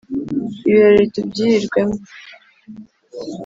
ibirori 0.69 1.03
tubyirirwemo 1.13 1.97